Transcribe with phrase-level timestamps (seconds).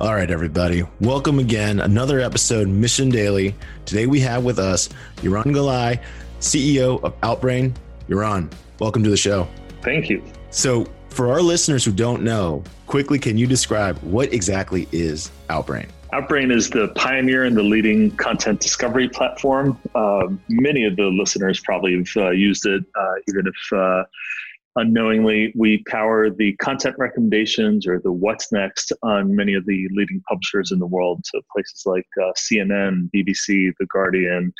[0.00, 0.82] All right, everybody.
[1.02, 1.78] Welcome again.
[1.80, 3.54] Another episode, Mission Daily.
[3.84, 6.00] Today we have with us Yaron Galai,
[6.40, 7.74] CEO of Outbrain.
[8.08, 9.46] Yaron, welcome to the show.
[9.82, 10.24] Thank you.
[10.48, 15.90] So, for our listeners who don't know, quickly, can you describe what exactly is Outbrain?
[16.14, 19.78] Outbrain is the pioneer and the leading content discovery platform.
[19.94, 24.04] Uh, many of the listeners probably have uh, used it, uh, even if uh,
[24.76, 30.22] unknowingly, we power the content recommendations or the what's next on many of the leading
[30.28, 31.20] publishers in the world.
[31.24, 34.52] So places like uh, CNN, BBC, The Guardian,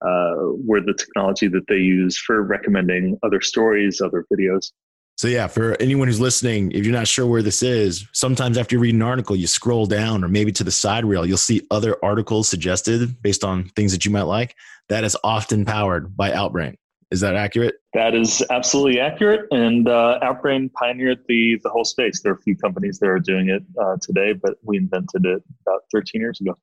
[0.00, 4.70] uh, we're the technology that they use for recommending other stories, other videos.
[5.16, 8.76] So yeah, for anyone who's listening, if you're not sure where this is, sometimes after
[8.76, 11.66] you read an article, you scroll down or maybe to the side rail, you'll see
[11.72, 14.54] other articles suggested based on things that you might like.
[14.88, 16.76] That is often powered by Outbrain.
[17.10, 17.76] Is that accurate?
[17.94, 19.46] That is absolutely accurate.
[19.50, 22.20] And uh, Outbrain pioneered the the whole space.
[22.20, 25.42] There are a few companies that are doing it uh, today, but we invented it
[25.66, 26.54] about 13 years ago.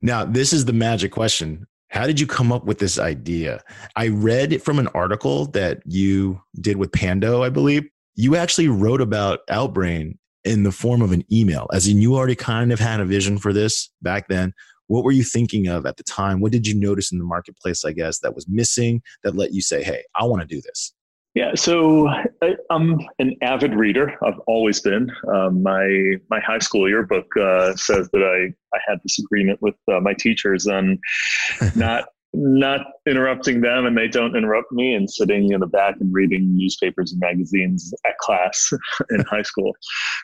[0.00, 1.66] Now, this is the magic question.
[1.88, 3.62] How did you come up with this idea?
[3.96, 7.86] I read from an article that you did with Pando, I believe.
[8.14, 12.36] You actually wrote about Outbrain in the form of an email, as in you already
[12.36, 14.54] kind of had a vision for this back then
[14.90, 16.40] what were you thinking of at the time?
[16.40, 19.62] What did you notice in the marketplace, I guess, that was missing that let you
[19.62, 20.92] say, hey, I want to do this?
[21.36, 24.12] Yeah, so I, am an avid reader.
[24.26, 25.08] I've always been.
[25.32, 29.76] Um, my my high school yearbook uh, says that I, I had this agreement with
[29.86, 30.98] uh, my teachers on
[31.76, 36.12] not not interrupting them and they don't interrupt me and sitting in the back and
[36.12, 38.70] reading newspapers and magazines at class
[39.10, 39.72] in high school.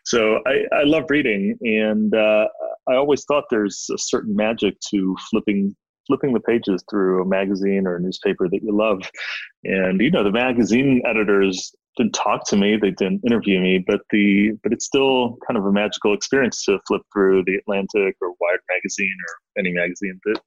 [0.04, 2.46] So I, I love reading and uh,
[2.88, 5.74] I always thought there's a certain magic to flipping
[6.06, 9.02] flipping the pages through a magazine or a newspaper that you love.
[9.64, 14.02] And you know, the magazine editors didn't talk to me, they didn't interview me, but
[14.10, 18.28] the but it's still kind of a magical experience to flip through the Atlantic or
[18.40, 20.40] Wired magazine or any magazine that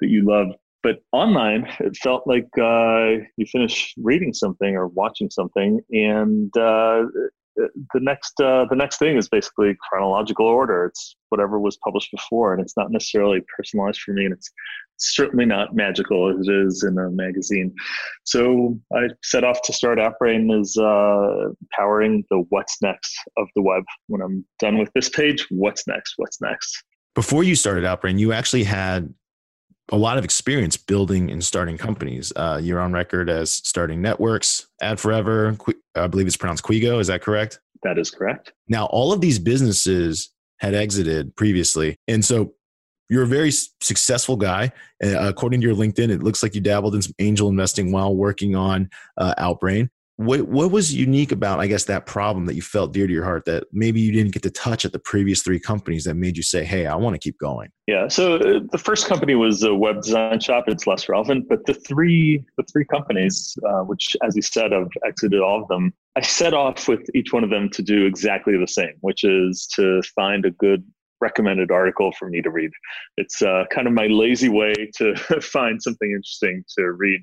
[0.00, 0.48] that you love
[0.82, 7.04] but online it felt like uh, you finish reading something or watching something and uh,
[7.92, 10.86] the next uh, the next thing is basically chronological order.
[10.86, 14.50] It's whatever was published before and it's not necessarily personalized for me and it's
[14.98, 17.74] certainly not magical as it is in a magazine.
[18.24, 23.62] So i set off to start outbrain as uh, powering the what's next of the
[23.62, 23.84] web.
[24.06, 26.84] When i'm done with this page what's next what's next?
[27.14, 29.12] Before you started outbrain you actually had
[29.90, 32.32] a lot of experience building and starting companies.
[32.36, 35.56] Uh, you're on record as starting networks, Ad Forever,
[35.94, 37.00] I believe it's pronounced Quigo.
[37.00, 37.60] Is that correct?
[37.82, 38.52] That is correct.
[38.68, 41.96] Now, all of these businesses had exited previously.
[42.08, 42.54] And so
[43.08, 43.50] you're a very
[43.80, 44.72] successful guy.
[45.02, 48.14] Uh, according to your LinkedIn, it looks like you dabbled in some angel investing while
[48.14, 52.62] working on uh, Outbrain what what was unique about i guess that problem that you
[52.62, 55.42] felt dear to your heart that maybe you didn't get to touch at the previous
[55.42, 58.58] three companies that made you say hey i want to keep going yeah so uh,
[58.72, 60.64] the first company was a web design shop.
[60.66, 64.88] It's less relevant but the three the three companies uh, which as you said i've
[65.06, 68.58] exited all of them i set off with each one of them to do exactly
[68.58, 70.82] the same which is to find a good
[71.20, 72.70] recommended article for me to read.
[73.16, 77.20] It's uh, kind of my lazy way to find something interesting to read.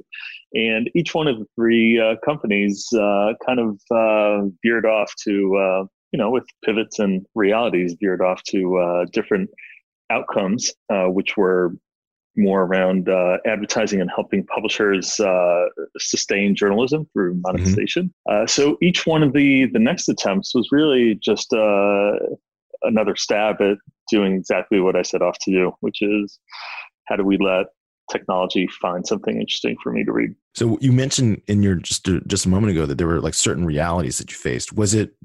[0.54, 5.58] And each one of the three uh, companies uh, kind of uh, veered off to,
[5.58, 9.50] uh, you know, with pivots and realities, veered off to uh, different
[10.10, 10.72] outcomes,
[11.08, 11.72] which were
[12.38, 13.10] more around
[13.48, 15.20] advertising and helping publishers
[15.98, 17.42] sustain journalism through mm-hmm.
[17.44, 18.14] monetization.
[18.28, 18.46] Mm-hmm.
[18.46, 21.54] so each one of the the next attempts was really just
[22.84, 23.78] another stab at
[24.10, 26.40] doing exactly what I set off to do, which is
[27.08, 27.68] how do we let
[28.12, 30.32] technology find something interesting for me to read.
[30.54, 33.66] So you mentioned in your just just a moment ago that there were like certain
[33.66, 34.74] realities that you faced.
[34.74, 35.16] Was it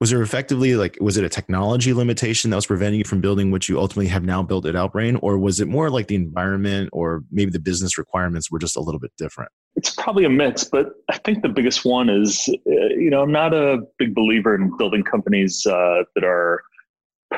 [0.00, 3.50] was there effectively like was it a technology limitation that was preventing you from building
[3.50, 6.90] what you ultimately have now built at Outbrain, or was it more like the environment
[6.92, 9.50] or maybe the business requirements were just a little bit different?
[9.76, 13.32] It's probably a mix, but I think the biggest one is uh, you know I'm
[13.32, 16.62] not a big believer in building companies uh, that are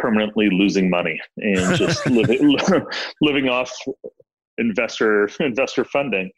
[0.00, 2.58] permanently losing money and just living
[3.20, 3.72] living off
[4.58, 6.30] investor investor funding.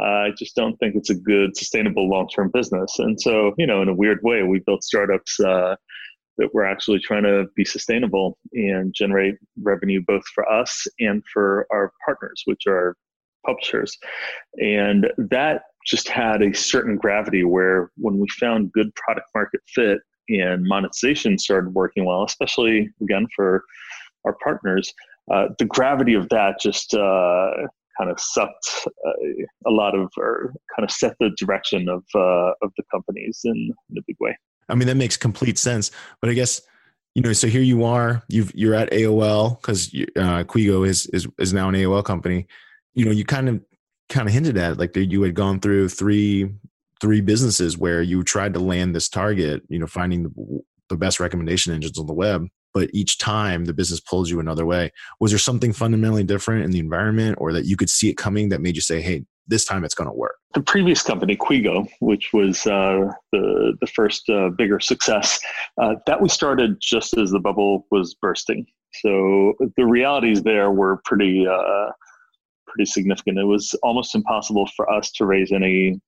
[0.00, 2.98] Uh, I just don't think it's a good sustainable long term business.
[2.98, 5.76] And so, you know, in a weird way, we built startups uh,
[6.38, 11.66] that were actually trying to be sustainable and generate revenue both for us and for
[11.70, 12.96] our partners, which are
[13.44, 13.96] publishers.
[14.56, 19.98] And that just had a certain gravity where when we found good product market fit
[20.28, 23.64] and monetization started working well, especially again for
[24.24, 24.92] our partners,
[25.32, 27.50] uh, the gravity of that just uh,
[27.98, 29.12] kind of sucked uh,
[29.66, 33.72] a lot of, or kind of set the direction of uh, of the companies in,
[33.90, 34.36] in a big way.
[34.68, 35.90] I mean, that makes complete sense.
[36.20, 36.62] But I guess
[37.14, 41.28] you know, so here you are, you've, you're at AOL because uh, Quigo is, is,
[41.38, 42.46] is now an AOL company.
[42.94, 43.60] You know, you kind of,
[44.08, 46.50] kind of hinted at it, like you had gone through three,
[47.02, 51.20] three businesses where you tried to land this target, you know, finding the, the best
[51.20, 54.90] recommendation engines on the web but each time the business pulls you another way.
[55.20, 58.48] Was there something fundamentally different in the environment or that you could see it coming
[58.48, 61.86] that made you say hey this time it's going to work the previous company quigo
[61.98, 65.40] which was uh, the, the first uh, bigger success
[65.80, 68.66] uh, that we started just as the bubble was bursting.
[69.00, 71.90] So the realities there were pretty uh,
[72.66, 73.38] pretty significant.
[73.38, 76.00] It was almost impossible for us to raise any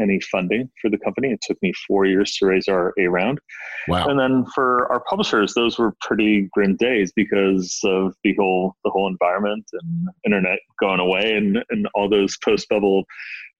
[0.00, 1.28] any funding for the company.
[1.28, 3.40] It took me four years to raise our A round.
[3.88, 4.06] Wow.
[4.06, 8.90] And then for our publishers, those were pretty grim days because of the whole the
[8.90, 13.04] whole environment and internet going away and, and all those post bubble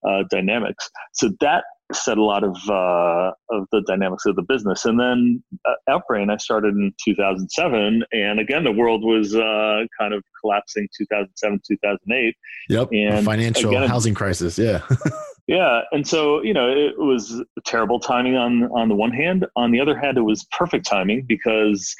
[0.07, 0.89] uh, dynamics.
[1.13, 4.85] So that set a lot of uh, of the dynamics of the business.
[4.85, 10.13] And then uh, Outbrain, I started in 2007, and again the world was uh, kind
[10.13, 12.35] of collapsing 2007 2008.
[12.69, 14.57] Yep, and financial again, housing crisis.
[14.57, 14.81] Yeah.
[15.51, 19.45] Yeah, and so you know it was terrible timing on on the one hand.
[19.57, 21.93] On the other hand, it was perfect timing because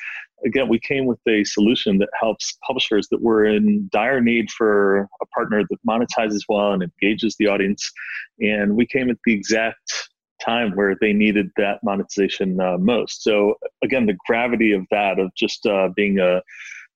[0.46, 5.02] again we came with a solution that helps publishers that were in dire need for
[5.22, 7.92] a partner that monetizes well and engages the audience,
[8.40, 10.10] and we came at the exact
[10.42, 13.22] time where they needed that monetization uh, most.
[13.22, 16.42] So again, the gravity of that of just uh, being a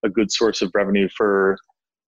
[0.05, 1.57] a good source of revenue for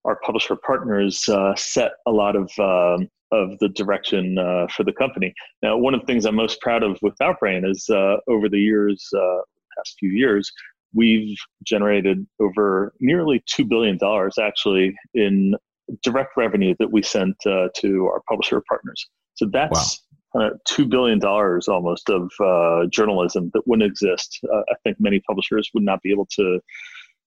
[0.05, 4.93] our publisher partners uh, set a lot of um, of the direction uh, for the
[4.93, 5.33] company.
[5.61, 8.59] Now, one of the things I'm most proud of with Outbrain is uh, over the
[8.59, 9.39] years, uh,
[9.77, 10.51] past few years,
[10.93, 13.99] we've generated over nearly $2 billion
[14.39, 15.55] actually in
[16.03, 19.07] direct revenue that we sent uh, to our publisher partners.
[19.35, 20.01] So that's
[20.33, 20.51] wow.
[20.69, 24.39] $2 billion almost of uh, journalism that wouldn't exist.
[24.51, 26.59] Uh, I think many publishers would not be able to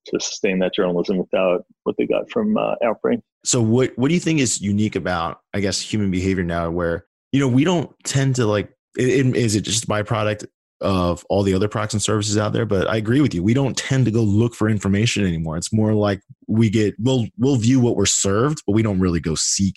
[0.07, 3.21] to sustain that journalism without what they got from uh, Outbrain.
[3.45, 7.07] So what what do you think is unique about I guess human behavior now where
[7.33, 10.47] you know we don't tend to like it, it, is it just a byproduct
[10.83, 13.53] of all the other products and services out there but I agree with you we
[13.53, 17.57] don't tend to go look for information anymore it's more like we get we'll we'll
[17.57, 19.75] view what we're served but we don't really go seek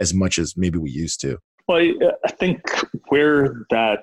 [0.00, 1.38] as much as maybe we used to.
[1.68, 1.80] Well,
[2.24, 2.60] I think
[3.08, 4.00] where that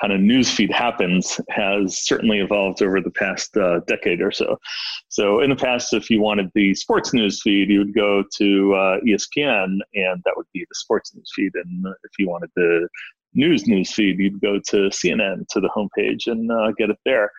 [0.00, 4.58] kind of newsfeed happens has certainly evolved over the past uh, decade or so.
[5.08, 9.00] So in the past, if you wanted the sports newsfeed, you would go to uh,
[9.06, 11.50] ESPN, and that would be the sports newsfeed.
[11.54, 12.88] And if you wanted the
[13.34, 17.30] news newsfeed, you'd go to CNN to the homepage and uh, get it there.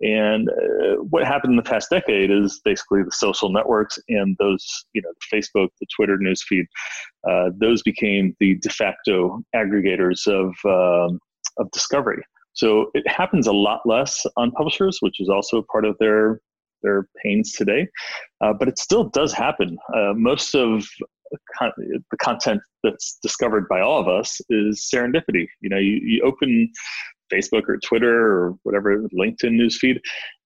[0.00, 4.64] And uh, what happened in the past decade is basically the social networks and those,
[4.92, 6.66] you know, Facebook, the Twitter newsfeed,
[7.28, 11.18] uh, those became the de facto aggregators of um,
[11.58, 12.22] of discovery.
[12.52, 16.40] So it happens a lot less on publishers, which is also part of their
[16.82, 17.88] their pains today.
[18.40, 19.76] Uh, but it still does happen.
[19.94, 20.86] Uh, most of
[21.58, 25.46] con- the content that's discovered by all of us is serendipity.
[25.60, 26.70] You know, you, you open
[27.32, 29.98] Facebook or Twitter or whatever LinkedIn newsfeed,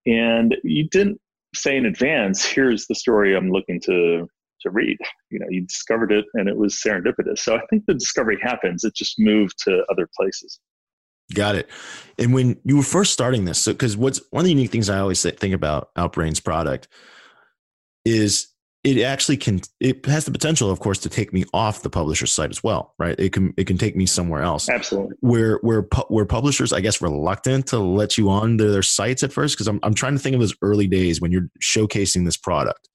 [0.06, 1.20] and you didn't
[1.55, 4.26] say in advance, "Here's the story I'm looking to
[4.62, 4.99] to read."
[5.31, 7.38] You know, you discovered it, and it was serendipitous.
[7.38, 10.59] So I think the discovery happens; it just moved to other places.
[11.34, 11.69] Got it.
[12.18, 14.88] And when you were first starting this, so because what's one of the unique things
[14.88, 16.88] I always think about Outbrain's product
[18.04, 18.49] is
[18.85, 22.33] it actually can it has the potential of course to take me off the publisher's
[22.33, 25.87] site as well right it can it can take me somewhere else absolutely where where
[26.09, 29.78] where publishers i guess reluctant to let you on their sites at first because I'm,
[29.85, 32.88] I'm trying to think of those early days when you're showcasing this product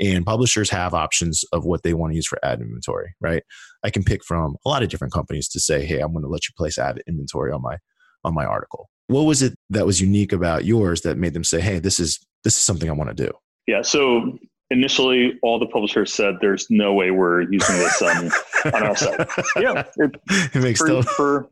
[0.00, 3.42] and publishers have options of what they want to use for ad inventory, right?
[3.84, 6.28] I can pick from a lot of different companies to say, hey, I'm going to
[6.28, 7.76] let you place ad inventory on my
[8.24, 8.88] on my article.
[9.08, 12.18] What was it that was unique about yours that made them say, hey, this is
[12.44, 13.32] this is something I want to do?
[13.66, 13.82] Yeah.
[13.82, 14.38] So
[14.70, 18.30] initially all the publishers said there's no way we're using this on,
[18.72, 19.28] on our site.
[19.60, 19.84] Yeah.
[19.96, 20.16] It,
[20.54, 21.50] it makes for, for,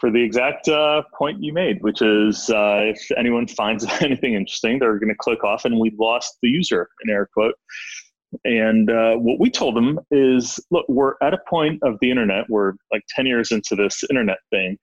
[0.00, 4.78] for the exact uh, point you made, which is uh, if anyone finds anything interesting,
[4.78, 7.54] they're going to click off, and we lost the user in air quote.
[8.44, 12.48] And uh, what we told them is, look, we're at a point of the internet.
[12.48, 14.78] We're like ten years into this internet thing,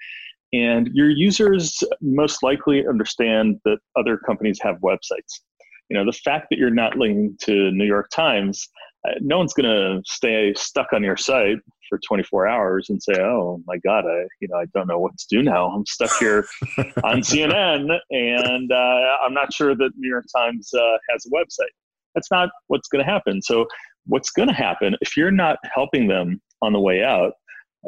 [0.54, 5.42] and your users most likely understand that other companies have websites.
[5.90, 8.68] You know, the fact that you're not linking to New York Times,
[9.08, 11.58] uh, no one's going to stay stuck on your site
[11.90, 15.18] for 24 hours and say, "Oh my God, I you know I don't know what
[15.18, 15.68] to do now.
[15.68, 16.46] I'm stuck here
[17.04, 21.74] on CNN, and uh, I'm not sure that New York Times uh, has a website."
[22.14, 23.42] That's not what's going to happen.
[23.42, 23.66] So,
[24.06, 27.34] what's going to happen if you're not helping them on the way out?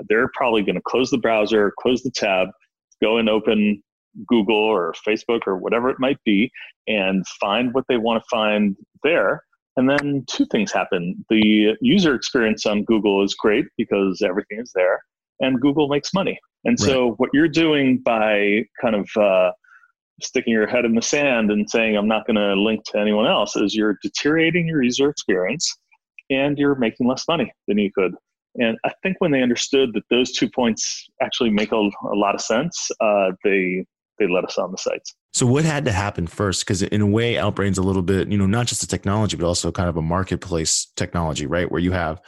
[0.08, 2.50] They're probably going to close the browser, close the tab,
[3.02, 3.82] go and open
[4.28, 6.52] Google or Facebook or whatever it might be
[6.88, 9.44] and find what they want to find there.
[9.78, 11.26] And then two things happen.
[11.30, 15.00] The user experience on Google is great because everything is there,
[15.40, 16.38] and Google makes money.
[16.66, 16.90] And right.
[16.90, 19.52] so, what you're doing by kind of uh,
[20.22, 23.28] sticking your head in the sand and saying, I'm not going to link to anyone
[23.28, 25.74] else, is you're deteriorating your user experience
[26.30, 28.14] and you're making less money than you could.
[28.56, 32.36] And I think when they understood that those two points actually make a, a lot
[32.36, 33.86] of sense, uh, they
[34.20, 35.16] they let us on the sites.
[35.34, 36.62] So what had to happen first?
[36.62, 39.48] Because in a way, Outbrain's a little bit, you know, not just a technology, but
[39.48, 41.72] also kind of a marketplace technology, right?
[41.72, 42.22] Where you have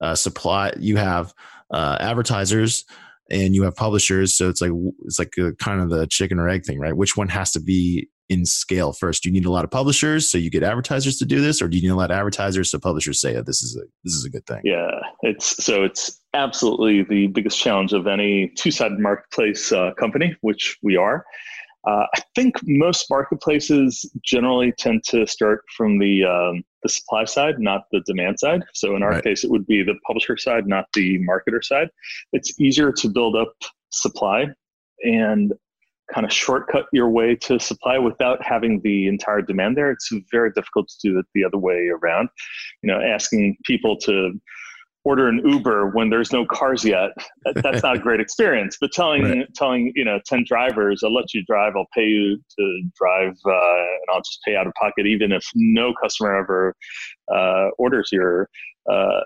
[0.00, 1.32] uh, supply, you have
[1.70, 2.84] uh, advertisers,
[3.30, 4.36] and you have publishers.
[4.36, 4.72] So it's like
[5.04, 6.96] it's like a, kind of the chicken or egg thing, right?
[6.96, 9.22] Which one has to be in scale first?
[9.22, 11.68] Do you need a lot of publishers so you get advertisers to do this, or
[11.68, 14.14] do you need a lot of advertisers so publishers say, oh, "This is a this
[14.14, 14.60] is a good thing"?
[14.64, 20.36] Yeah, it's so it's absolutely the biggest challenge of any two sided marketplace uh, company,
[20.40, 21.24] which we are.
[21.86, 27.60] Uh, I think most marketplaces generally tend to start from the um, the supply side,
[27.60, 28.62] not the demand side.
[28.74, 29.24] So in our right.
[29.24, 31.88] case, it would be the publisher side, not the marketer side.
[32.32, 33.52] It's easier to build up
[33.90, 34.46] supply
[35.02, 35.52] and
[36.12, 39.90] kind of shortcut your way to supply without having the entire demand there.
[39.90, 42.28] It's very difficult to do it the other way around.
[42.82, 44.32] You know, asking people to
[45.04, 47.10] order an Uber when there's no cars yet,
[47.62, 48.76] that's not a great experience.
[48.80, 49.54] But telling right.
[49.54, 53.50] telling you know ten drivers, I'll let you drive, I'll pay you to drive, uh,
[53.50, 56.74] and I'll just pay out of pocket, even if no customer ever
[57.32, 58.48] uh, orders your
[58.90, 59.20] uh,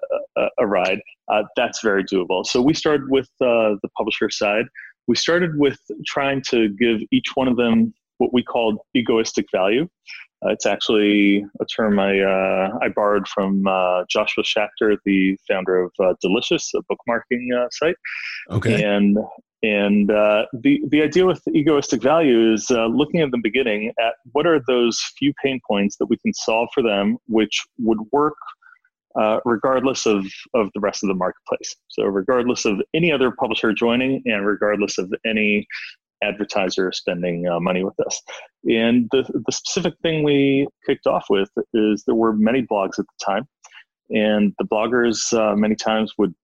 [0.58, 1.00] a, ride.
[1.28, 2.44] Uh, that's very doable.
[2.46, 4.64] So we started with uh, the publisher side
[5.08, 9.88] we started with trying to give each one of them what we called egoistic value.
[10.44, 15.82] Uh, it's actually a term I uh, I borrowed from uh, Joshua Schachter, the founder
[15.82, 17.96] of uh, Delicious, a bookmarking uh, site.
[18.50, 18.82] Okay.
[18.82, 19.18] And
[19.62, 24.46] and uh, the the idea with egoistic value is looking at the beginning at what
[24.46, 28.36] are those few pain points that we can solve for them, which would work
[29.18, 30.24] uh, regardless of,
[30.54, 31.74] of the rest of the marketplace.
[31.88, 35.66] So, regardless of any other publisher joining and regardless of any
[36.22, 38.20] advertiser spending uh, money with us.
[38.64, 43.06] And the, the specific thing we kicked off with is there were many blogs at
[43.06, 43.48] the time,
[44.10, 46.34] and the bloggers uh, many times would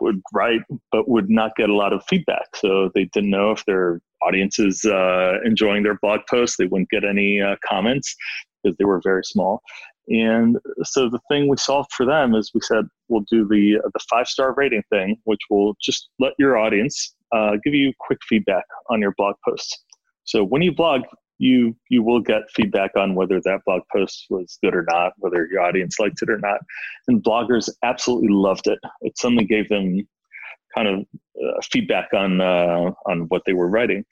[0.00, 0.62] would write
[0.92, 2.56] but would not get a lot of feedback.
[2.56, 6.56] So they didn't know if their audience is uh, enjoying their blog posts.
[6.56, 8.14] They wouldn't get any uh, comments
[8.62, 9.60] because they were very small.
[10.08, 14.00] And so the thing we solved for them is we said we'll do the the
[14.10, 18.64] five star rating thing, which will just let your audience uh, give you quick feedback
[18.90, 19.82] on your blog posts.
[20.24, 21.02] So when you blog,
[21.38, 25.48] you you will get feedback on whether that blog post was good or not, whether
[25.50, 26.60] your audience liked it or not.
[27.08, 28.78] And bloggers absolutely loved it.
[29.00, 30.06] It suddenly gave them
[30.74, 31.00] kind of
[31.42, 34.04] uh, feedback on uh, on what they were writing.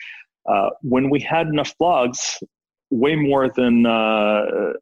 [0.49, 2.43] Uh, when we had enough blogs,
[2.91, 4.73] way more than uh,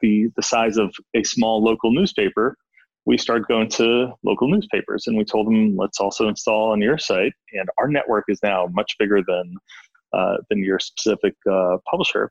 [0.00, 2.56] the the size of a small local newspaper,
[3.04, 6.98] we started going to local newspapers and we told them let's also install on your
[6.98, 7.32] site.
[7.52, 9.54] And our network is now much bigger than
[10.12, 12.30] uh, than your specific uh, publisher.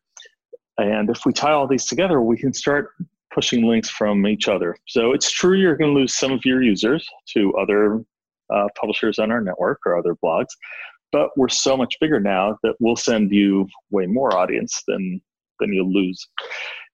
[0.78, 2.90] And if we tie all these together, we can start
[3.34, 4.76] pushing links from each other.
[4.88, 8.04] So it's true you're going to lose some of your users to other
[8.54, 10.50] uh, publishers on our network or other blogs,
[11.12, 15.22] but we're so much bigger now that we'll send you way more audience than
[15.60, 16.28] than you'll lose.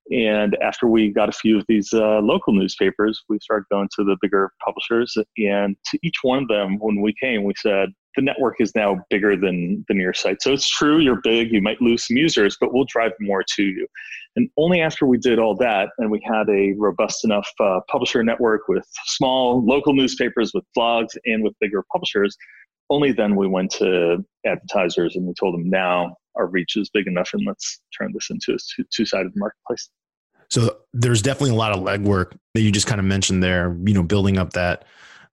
[0.10, 4.03] And after we got a few of these uh, local newspapers, we started going to
[4.03, 5.15] the bigger publishers.
[5.38, 8.98] And to each one of them, when we came, we said, the network is now
[9.10, 10.41] bigger than, than your site.
[10.41, 13.63] So it's true, you're big, you might lose some users, but we'll drive more to
[13.63, 13.88] you.
[14.36, 18.24] And only after we did all that, and we had a robust enough uh, publisher
[18.24, 22.36] network with small local newspapers, with blogs, and with bigger publishers,
[22.89, 27.08] only then we went to advertisers and we told them now our reach is big
[27.08, 29.90] enough and let's turn this into a two sided marketplace.
[30.50, 33.94] So there's definitely a lot of legwork that you just kind of mentioned there, you
[33.94, 34.86] know, building up that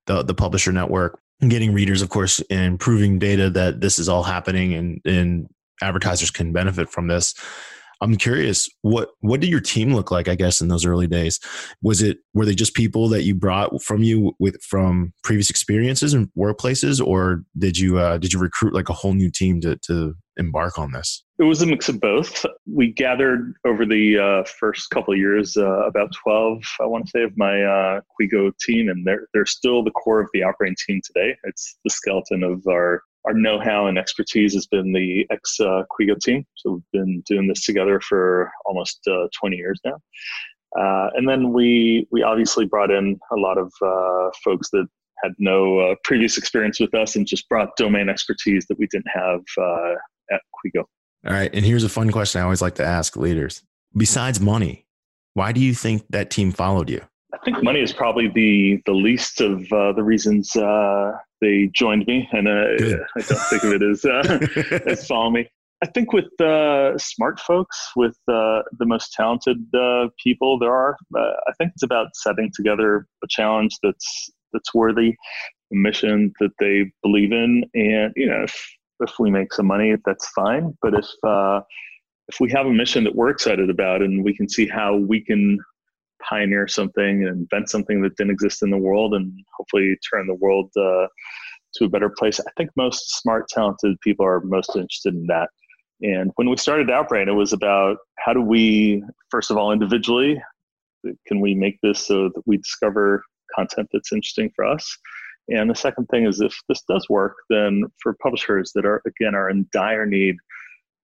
[0.05, 4.23] the the publisher network, getting readers, of course, and proving data that this is all
[4.23, 5.47] happening and and
[5.81, 7.33] advertisers can benefit from this.
[8.01, 10.27] I'm curious, what what did your team look like?
[10.27, 11.39] I guess in those early days,
[11.81, 16.13] was it were they just people that you brought from you with from previous experiences
[16.13, 19.75] and workplaces, or did you uh, did you recruit like a whole new team to
[19.77, 21.23] to embark on this?
[21.37, 22.45] It was a mix of both.
[22.65, 27.11] We gathered over the uh, first couple of years uh, about 12, I want to
[27.11, 30.75] say, of my uh, Quigo team, and they're, they're still the core of the operating
[30.85, 31.37] team today.
[31.43, 36.45] It's the skeleton of our our know-how and expertise has been the ex Quigo team.
[36.55, 39.97] So we've been doing this together for almost uh, 20 years now.
[40.79, 44.87] Uh, and then we we obviously brought in a lot of uh, folks that
[45.23, 49.09] had no uh, previous experience with us and just brought domain expertise that we didn't
[49.13, 49.93] have uh,
[50.31, 50.83] at Quigo.
[51.27, 51.53] All right.
[51.53, 53.61] And here's a fun question I always like to ask leaders.
[53.95, 54.85] Besides money,
[55.33, 57.01] why do you think that team followed you?
[57.33, 62.07] I think money is probably the the least of uh, the reasons uh, they joined
[62.07, 65.47] me, and uh, I don't think of it as uh, as follow me.
[65.81, 69.57] I think with uh, smart folks, with uh, the most talented
[70.21, 75.15] people there are, I think it's about setting together a challenge that's that's worthy,
[75.71, 79.95] a mission that they believe in, and you know, if, if we make some money,
[80.03, 80.75] that's fine.
[80.81, 81.05] But if
[82.27, 85.23] if we have a mission that we're excited about, and we can see how we
[85.23, 85.59] can
[86.27, 90.35] pioneer something and invent something that didn't exist in the world and hopefully turn the
[90.35, 91.07] world uh,
[91.75, 92.39] to a better place.
[92.39, 95.49] I think most smart, talented people are most interested in that.
[96.01, 100.41] And when we started Outbrain, it was about how do we, first of all, individually,
[101.27, 103.23] can we make this so that we discover
[103.55, 104.97] content that's interesting for us?
[105.49, 109.35] And the second thing is if this does work, then for publishers that are, again,
[109.35, 110.35] are in dire need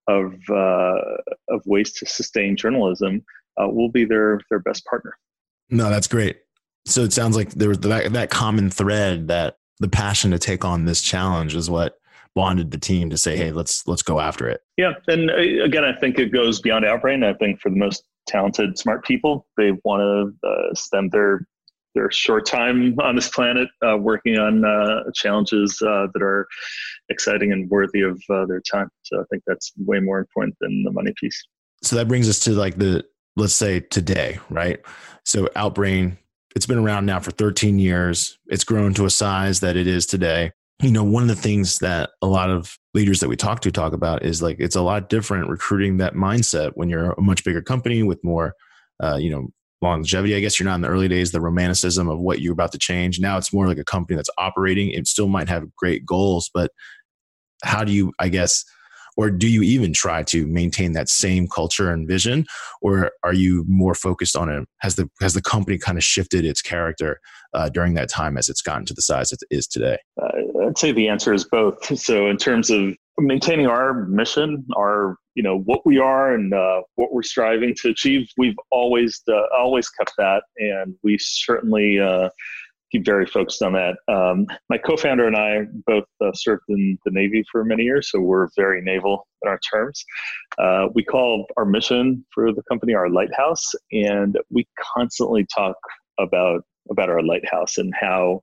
[0.07, 1.01] of, uh,
[1.50, 3.24] of ways to sustain journalism,
[3.57, 5.13] uh, we'll be their their best partner.
[5.69, 6.38] No, that's great.
[6.85, 10.63] So it sounds like there was that, that common thread that the passion to take
[10.63, 11.97] on this challenge is what
[12.35, 15.83] bonded the team to say, "Hey, let's let's go after it." Yeah, and uh, again,
[15.83, 17.25] I think it goes beyond Outbrain.
[17.25, 21.47] I think for the most talented, smart people, they want to uh, spend their
[21.95, 26.45] their short time on this planet uh, working on uh, challenges uh, that are
[27.09, 28.89] exciting and worthy of uh, their time.
[29.03, 31.41] So I think that's way more important than the money piece.
[31.81, 33.05] So that brings us to like the
[33.36, 34.80] let's say today, right?
[35.25, 36.18] So Outbrain,
[36.56, 38.38] it's been around now for 13 years.
[38.48, 40.51] It's grown to a size that it is today.
[40.82, 43.72] You know, one of the things that a lot of leaders that we talk to
[43.72, 47.44] talk about is like it's a lot different recruiting that mindset when you're a much
[47.44, 48.54] bigger company with more,
[49.01, 49.48] uh, you know,
[49.82, 50.36] longevity.
[50.36, 52.77] I guess you're not in the early days, the romanticism of what you're about to
[52.77, 53.20] change.
[53.20, 54.89] Now it's more like a company that's operating.
[54.92, 56.72] It still might have great goals, but
[57.63, 58.63] how do you, I guess,
[59.17, 62.46] or do you even try to maintain that same culture and vision?
[62.81, 66.46] Or are you more focused on it has the has the company kind of shifted
[66.46, 67.20] its character
[67.53, 69.98] uh, during that time as it's gotten to the size it is today?
[70.22, 71.75] Uh, i'd say the answer is both.
[72.05, 76.81] So in terms of maintaining our mission our you know what we are and uh,
[76.96, 80.44] what we're striving to achieve we've always uh, always kept that.
[80.57, 82.29] And we certainly uh,
[82.96, 83.96] keep very focused on that.
[84.08, 88.20] Um, my co-founder and I both uh, served in the Navy for many years, so
[88.20, 90.03] we're very naval in our terms.
[90.58, 95.75] Uh, we call our mission for the company our lighthouse, and we constantly talk
[96.20, 98.40] about about our lighthouse and how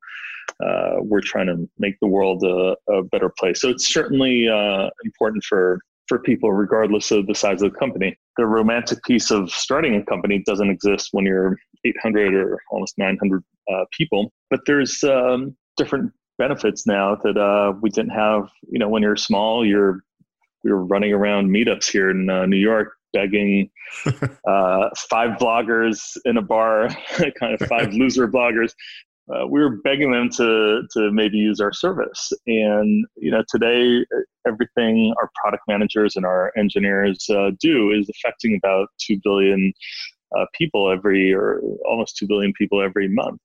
[0.65, 3.61] uh, we're trying to make the world a, a better place.
[3.61, 5.79] So it's certainly uh, important for
[6.12, 8.14] for people, regardless of the size of the company.
[8.37, 13.42] The romantic piece of starting a company doesn't exist when you're 800 or almost 900
[13.72, 18.51] uh, people, but there's um, different benefits now that uh, we didn't have.
[18.68, 20.01] You know, when you're small, you're
[20.64, 23.70] we were running around meetups here in uh, New York, begging
[24.07, 26.90] uh, five bloggers in a bar,
[27.40, 28.75] kind of five loser bloggers,
[29.33, 32.33] uh, we were begging them to to maybe use our service.
[32.47, 34.05] And you know, today
[34.47, 39.73] everything our product managers and our engineers uh, do is affecting about two billion
[40.37, 43.40] uh, people every, or almost two billion people every month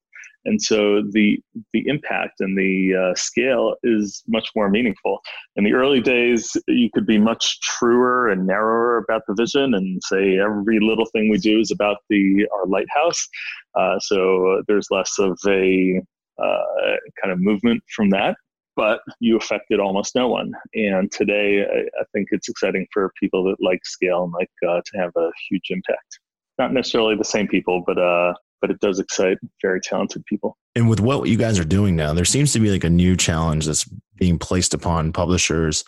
[0.46, 1.40] and so the
[1.74, 5.20] the impact and the uh, scale is much more meaningful.
[5.56, 10.02] In the early days, you could be much truer and narrower about the vision and
[10.04, 13.28] say every little thing we do is about the our lighthouse.
[13.76, 16.02] Uh, so there's less of a
[16.42, 18.36] uh, kind of movement from that.
[18.76, 20.52] But you affected almost no one.
[20.76, 24.82] And today, I, I think it's exciting for people that like scale and like uh,
[24.86, 26.20] to have a huge impact.
[26.60, 30.58] Not necessarily the same people, but uh, but it does excite very talented people.
[30.76, 33.16] And with what you guys are doing now, there seems to be like a new
[33.16, 35.84] challenge that's being placed upon publishers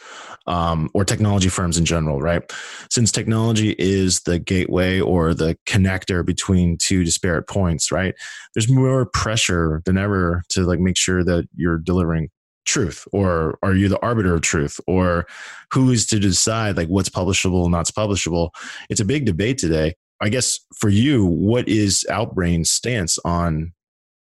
[0.48, 2.44] um, or technology firms in general, right?
[2.90, 8.16] Since technology is the gateway or the connector between two disparate points, right?
[8.54, 12.30] There's more pressure than ever to like make sure that you're delivering
[12.66, 15.26] truth or are you the arbiter of truth or
[15.74, 18.52] who is to decide like what's publishable and not publishable
[18.90, 23.74] it's a big debate today I guess for you, what is Outbrain's stance on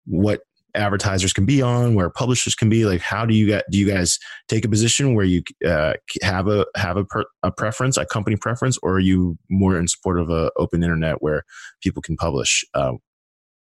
[0.06, 0.42] what
[0.76, 2.86] advertisers can be on, where publishers can be?
[2.86, 3.66] Like, how do you get?
[3.72, 7.52] Do you guys take a position where you uh, have a have a, per, a
[7.52, 11.44] preference, a company preference, or are you more in support of an open internet where
[11.82, 12.94] people can publish uh,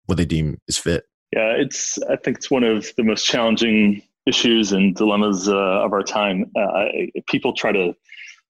[0.06, 1.04] what they deem is fit?
[1.32, 1.98] Yeah, it's.
[2.04, 6.50] I think it's one of the most challenging issues and dilemmas uh, of our time.
[6.56, 6.86] Uh,
[7.28, 7.94] people try to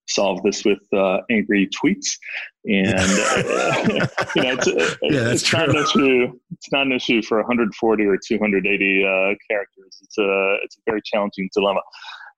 [0.07, 2.17] solve this with uh, angry tweets,
[2.65, 6.31] and uh, you know, it's, uh, yeah, it's not an issue.
[6.51, 9.99] It's not an issue for 140 or 280 uh, characters.
[10.01, 11.81] It's a it's a very challenging dilemma.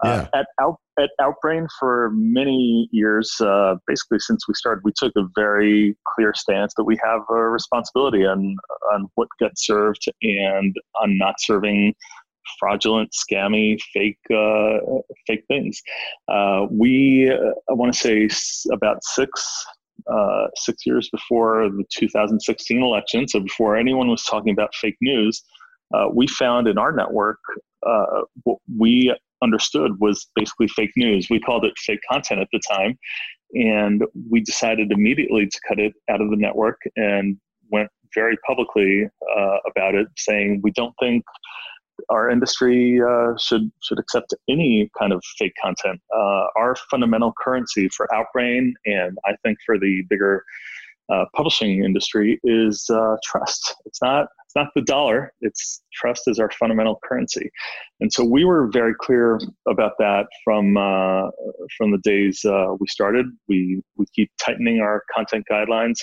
[0.04, 5.12] Uh, at Out at Outbrain for many years, uh, basically since we started, we took
[5.18, 8.56] a very clear stance that we have a responsibility on
[8.94, 11.96] on what gets served and on not serving
[12.60, 14.78] fraudulent, scammy, fake, uh,
[15.26, 15.82] fake things.
[16.28, 18.30] Uh, we, uh, I want to say,
[18.72, 19.66] about six
[20.12, 25.44] uh, six years before the 2016 election, so before anyone was talking about fake news,
[25.94, 27.40] uh, we found in our network
[28.44, 31.28] what we understood was basically fake news.
[31.30, 32.98] We called it fake content at the time,
[33.54, 37.38] and we decided immediately to cut it out of the network and
[37.72, 39.06] went very publicly
[39.38, 41.24] uh, about it, saying we don't think
[42.10, 46.02] our industry uh, should should accept any kind of fake content.
[46.16, 50.44] Uh, our fundamental currency for Outbrain, and I think for the bigger
[51.10, 53.76] uh, publishing industry, is uh, trust.
[53.86, 55.34] It's not it's not the dollar.
[55.42, 57.50] It's trust is our fundamental currency,
[58.00, 61.30] and so we were very clear about that from uh,
[61.78, 63.26] from the days uh, we started.
[63.48, 66.00] We we keep tightening our content guidelines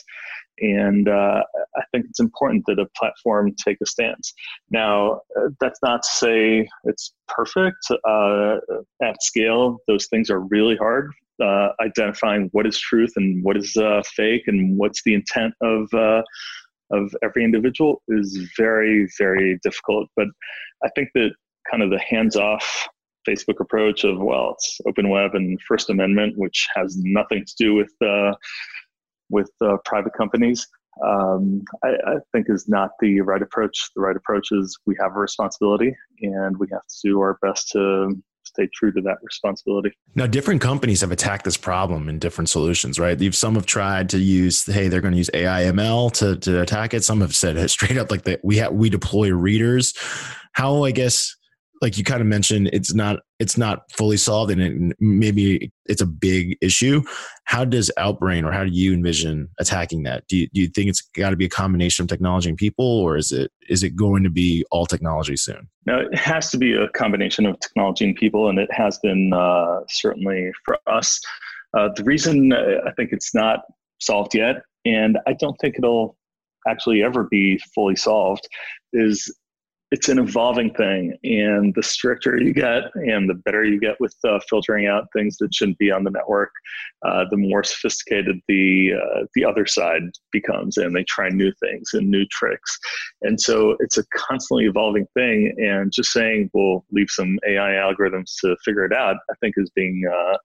[0.61, 1.43] and uh,
[1.77, 4.33] I think it's important that a platform take a stance.
[4.71, 7.91] Now, uh, that's not to say it's perfect.
[9.03, 11.11] At scale, those things are really hard.
[11.43, 15.93] Uh, identifying what is truth and what is uh, fake and what's the intent of
[15.93, 16.23] uh,
[16.93, 20.09] of every individual is very, very difficult.
[20.17, 20.29] But
[20.85, 21.31] I think that
[21.69, 22.87] kind of the hands-off
[23.29, 27.75] Facebook approach of well, it's open web and First Amendment, which has nothing to do
[27.75, 27.93] with
[29.31, 30.67] with uh, private companies,
[31.05, 33.91] um, I, I, think is not the right approach.
[33.97, 37.71] The right approach is we have a responsibility and we have to do our best
[37.73, 38.15] to
[38.55, 39.93] stay true to that responsibility.
[40.15, 43.21] Now, different companies have attacked this problem in different solutions, right?
[43.21, 46.61] You've, some have tried to use, hey, they're going to use AI ML to, to
[46.61, 47.05] attack it.
[47.05, 49.95] Some have said it straight up like that we have, we deploy readers.
[50.53, 51.35] How, I guess,
[51.83, 56.01] like you kind of mentioned it's not it's not fully solved and it, maybe it's
[56.01, 57.03] a big issue.
[57.45, 60.27] How does outbrain or how do you envision attacking that?
[60.29, 62.87] Do you, do you think it's got to be a combination of technology and people
[62.87, 65.69] or is it is it going to be all technology soon?
[65.87, 69.33] No it has to be a combination of technology and people and it has been
[69.33, 71.21] uh, certainly for us.
[71.77, 73.63] Uh, the reason uh, i think it's not
[74.01, 76.17] solved yet and i don't think it'll
[76.69, 78.47] actually ever be fully solved
[78.93, 79.35] is
[79.95, 84.13] it's an evolving thing and the stricter you get and the better you get with
[84.25, 86.51] uh, filtering out things that shouldn't be on the network
[87.07, 90.03] uh, the more sophisticated the uh, the other side
[90.33, 92.77] becomes and they try new things and new tricks.
[93.23, 98.33] And so it's a constantly evolving thing and just saying we'll leave some ai algorithms
[98.41, 100.37] to figure it out i think is being uh,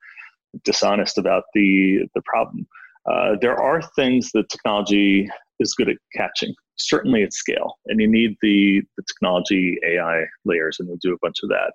[0.64, 2.68] dishonest about the the problem.
[3.10, 5.28] Uh, there are things that technology
[5.60, 7.76] is good at catching certainly at scale.
[7.88, 11.74] And you need the, the technology AI layers, and we do a bunch of that.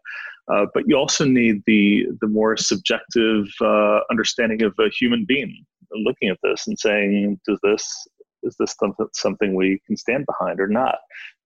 [0.52, 5.64] Uh, but you also need the the more subjective uh, understanding of a human being
[5.92, 8.06] looking at this and saying, does this
[8.42, 8.76] is this
[9.14, 10.96] something we can stand behind or not?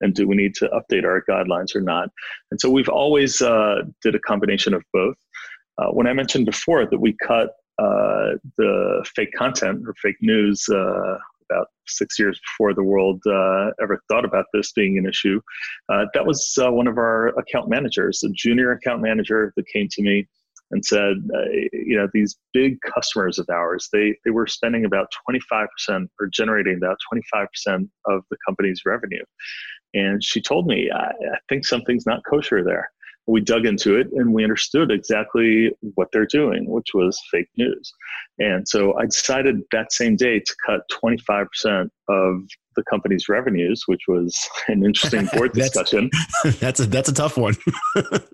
[0.01, 2.09] And do we need to update our guidelines or not?
[2.51, 5.14] And so we've always uh, did a combination of both.
[5.79, 10.68] Uh, when I mentioned before that we cut uh, the fake content or fake news
[10.68, 11.18] uh,
[11.50, 15.40] about six years before the world uh, ever thought about this being an issue.
[15.88, 19.88] Uh, that was uh, one of our account managers, a junior account manager that came
[19.90, 20.26] to me
[20.70, 25.08] and said, uh, you know, these big customers of ours, they, they were spending about
[25.30, 29.22] 25% or generating about 25% of the company's revenue.
[29.94, 32.90] And she told me, I, I think something's not kosher there
[33.28, 37.92] we dug into it and we understood exactly what they're doing, which was fake news.
[38.38, 42.42] And so I decided that same day to cut 25% of
[42.78, 46.10] the company's revenues, which was an interesting board discussion.
[46.60, 47.54] that's a that's a tough one.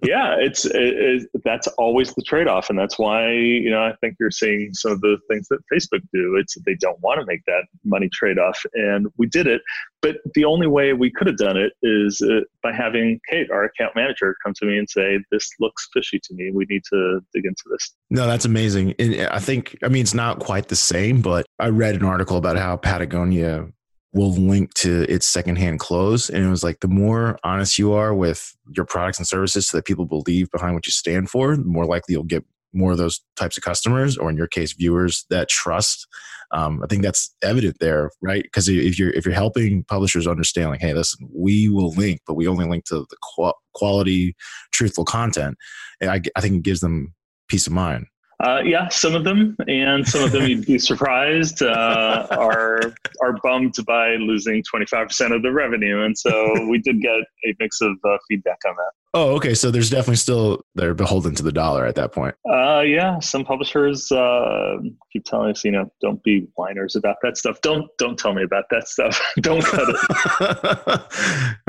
[0.03, 3.95] yeah, it's it, it, that's always the trade off, and that's why you know I
[4.01, 6.37] think you're seeing some of the things that Facebook do.
[6.37, 9.63] It's they don't want to make that money trade off, and we did it.
[10.03, 13.65] But the only way we could have done it is uh, by having Kate, our
[13.65, 16.51] account manager, come to me and say, "This looks fishy to me.
[16.53, 18.95] We need to dig into this." No, that's amazing.
[18.99, 22.37] And I think I mean it's not quite the same, but I read an article
[22.37, 23.67] about how Patagonia
[24.13, 26.31] will link to its secondhand clothes.
[26.31, 29.77] And it was like the more honest you are with your products and services so
[29.79, 32.99] that people believe behind what you stand for, the more likely you'll get more of
[32.99, 36.07] those types of customers, or in your case, viewers that trust.
[36.51, 38.43] Um, I think that's evident there, right?
[38.43, 42.35] Because if you're if you're helping publishers understand, like, hey, listen, we will link, but
[42.35, 44.37] we only link to the quality,
[44.73, 45.57] truthful content.
[46.03, 47.15] I, I think it gives them
[47.55, 48.09] peace of mind.
[48.41, 52.81] Uh, yeah, some of them, and some of them you'd be surprised uh, are
[53.23, 57.13] are bummed by losing twenty five percent of the revenue, and so we did get
[57.13, 58.91] a mix of uh, feedback on that.
[59.17, 59.55] Oh, okay.
[59.55, 62.35] So there's definitely still they're beholden to the dollar at that point.
[62.51, 64.79] Uh, yeah, some publishers uh,
[65.13, 67.61] keep telling us, you know, don't be whiners about that stuff.
[67.63, 69.21] Don't don't tell me about that stuff.
[69.43, 71.01] don't cut it.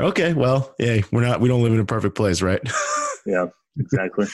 [0.00, 2.60] okay, well, yeah, we're not we don't live in a perfect place, right?
[3.24, 3.46] yeah,
[3.78, 4.26] exactly.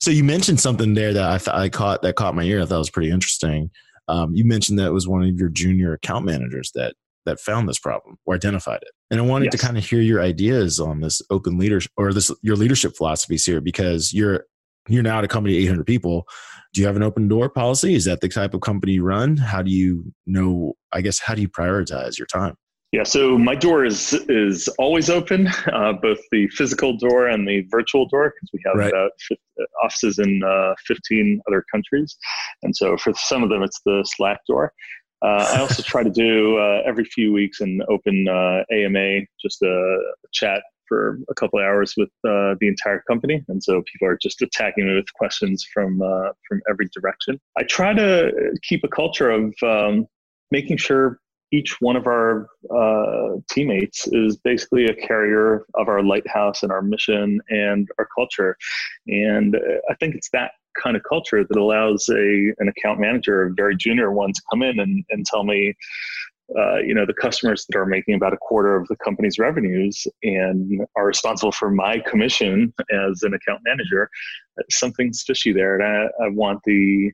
[0.00, 2.62] So you mentioned something there that I, th- I caught that caught my ear.
[2.62, 3.70] I thought was pretty interesting.
[4.08, 7.68] Um, you mentioned that it was one of your junior account managers that that found
[7.68, 8.92] this problem or identified it.
[9.10, 9.52] And I wanted yes.
[9.52, 13.44] to kind of hear your ideas on this open leadership or this your leadership philosophies
[13.44, 14.44] here because you're
[14.88, 16.26] you're now at a company 800 people.
[16.72, 17.94] Do you have an open door policy?
[17.94, 19.36] Is that the type of company you run?
[19.36, 20.74] How do you know?
[20.92, 22.54] I guess how do you prioritize your time?
[22.96, 27.60] Yeah, so my door is is always open, uh, both the physical door and the
[27.70, 28.88] virtual door, because we have right.
[28.88, 29.42] about 50,
[29.84, 32.16] offices in uh, 15 other countries,
[32.62, 34.72] and so for some of them it's the Slack door.
[35.20, 39.60] Uh, I also try to do uh, every few weeks an open AMA, uh, just
[39.60, 43.82] a, a, chat for a couple of hours with uh, the entire company, and so
[43.92, 45.98] people are just attacking me with questions from
[46.48, 47.38] from every direction.
[47.58, 48.32] I try to
[48.62, 50.06] keep a culture of um,
[50.50, 51.18] making sure
[51.52, 56.82] each one of our uh, teammates is basically a carrier of our lighthouse and our
[56.82, 58.56] mission and our culture.
[59.06, 59.56] And
[59.88, 63.76] I think it's that kind of culture that allows a an account manager, a very
[63.76, 65.74] junior one, to come in and, and tell me,
[66.58, 70.06] uh, you know, the customers that are making about a quarter of the company's revenues
[70.22, 74.10] and are responsible for my commission as an account manager.
[74.70, 77.12] Something's fishy there, and I, I want the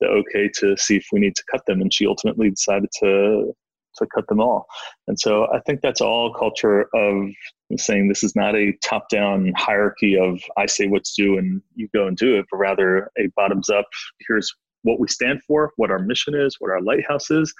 [0.00, 1.80] the okay to see if we need to cut them.
[1.80, 3.54] And she ultimately decided to
[3.96, 4.66] to cut them all.
[5.08, 7.28] And so I think that's all culture of
[7.76, 11.88] saying this is not a top down hierarchy of I say what's due and you
[11.94, 13.86] go and do it, but rather a bottoms up
[14.28, 14.52] here's
[14.82, 17.52] what we stand for, what our mission is, what our lighthouse is,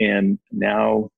[0.00, 1.08] and now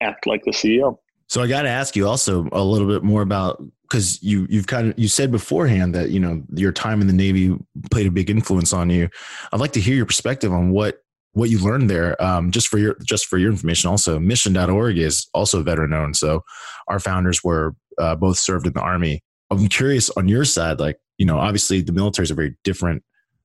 [0.00, 0.96] act like the CEO.
[1.28, 4.66] So I got to ask you also a little bit more about because you you've
[4.66, 7.56] kind of you said beforehand that you know your time in the Navy
[7.90, 9.08] played a big influence on you.
[9.52, 12.78] I'd like to hear your perspective on what what you learned there um, just for
[12.78, 16.16] your just for your information also mission.org is also veteran owned.
[16.16, 16.42] So
[16.88, 19.22] our founders were uh, both served in the army.
[19.50, 23.02] I'm curious on your side like you know obviously the military is a very different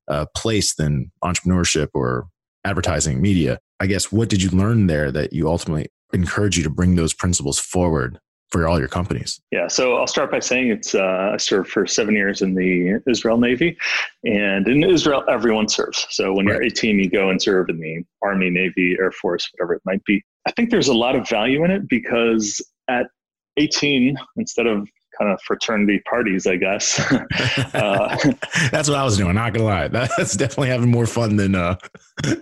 [0.08, 2.28] uh, place than entrepreneurship or
[2.64, 3.60] advertising media.
[3.80, 7.14] I guess what did you learn there that you ultimately encourage you to bring those
[7.14, 8.20] principles forward
[8.50, 9.40] for all your companies?
[9.52, 13.02] Yeah, so I'll start by saying it's uh, I served for seven years in the
[13.10, 13.78] Israel Navy,
[14.24, 16.08] and in Israel everyone serves.
[16.10, 16.54] So when right.
[16.54, 20.04] you're 18, you go and serve in the Army, Navy, Air Force, whatever it might
[20.06, 20.24] be.
[20.48, 23.08] I think there's a lot of value in it because at
[23.58, 27.00] 18, instead of kind of fraternity parties, I guess.
[27.74, 28.16] uh,
[28.72, 29.36] That's what I was doing.
[29.36, 31.76] Not gonna lie, that's definitely having more fun than uh,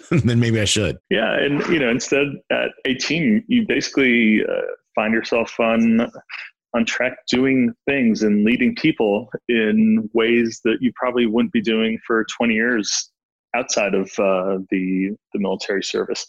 [0.09, 0.97] than maybe I should.
[1.09, 4.61] Yeah, and you know, instead at 18, you basically uh,
[4.95, 6.09] find yourself on
[6.73, 11.97] on track doing things and leading people in ways that you probably wouldn't be doing
[12.05, 13.11] for 20 years
[13.55, 16.25] outside of uh, the the military service.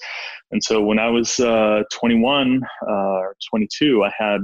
[0.53, 4.41] And so when I was uh, 21 uh, or 22, I had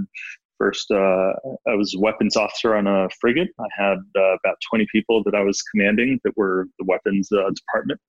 [0.59, 1.33] first uh,
[1.69, 3.49] I was weapons officer on a frigate.
[3.59, 7.51] I had uh, about 20 people that I was commanding that were the weapons uh,
[7.51, 8.01] department.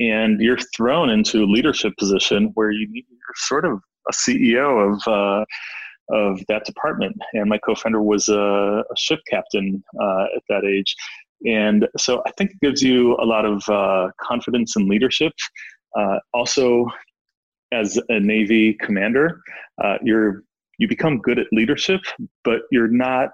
[0.00, 5.08] And you're thrown into a leadership position where you you're sort of a CEO of
[5.08, 5.44] uh,
[6.10, 10.94] of that department, and my co-founder was a, a ship captain uh, at that age,
[11.46, 15.32] and so I think it gives you a lot of uh, confidence and leadership.
[15.96, 16.86] Uh, also,
[17.72, 19.40] as a Navy commander,
[19.82, 20.44] uh, you're
[20.78, 22.00] you become good at leadership,
[22.44, 23.30] but you're not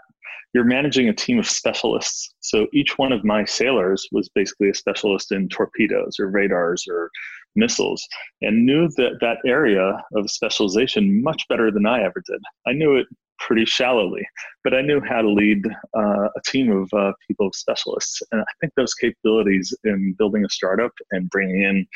[0.54, 2.34] you're managing a team of specialists.
[2.40, 7.10] So each one of my sailors was basically a specialist in torpedoes or radars or
[7.56, 8.06] missiles
[8.42, 12.40] and knew that that area of specialization much better than I ever did.
[12.66, 13.06] I knew it
[13.38, 14.26] pretty shallowly,
[14.64, 15.64] but I knew how to lead
[15.96, 18.20] uh, a team of uh, people, of specialists.
[18.32, 21.86] And I think those capabilities in building a startup and bringing in